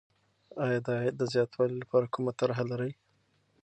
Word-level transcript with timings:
آیا 0.65 0.79
د 0.85 0.87
عاید 0.97 1.15
د 1.17 1.23
زیاتوالي 1.33 1.75
لپاره 1.81 2.11
کومه 2.13 2.31
طرحه 2.39 2.63
لرې؟ 2.71 2.91